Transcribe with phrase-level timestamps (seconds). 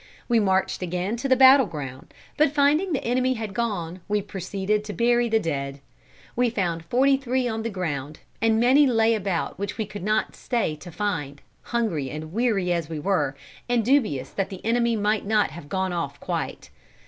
[0.27, 4.83] We marched again to the battle ground, but finding the enemy had gone, we proceeded
[4.85, 5.79] to bury the dead.
[6.35, 10.35] We found forty three on the ground, and many lay about which we could not
[10.35, 13.35] stay to find, hungry and weary as we were,
[13.69, 16.71] and dubious that the enemy might not have gone off quite.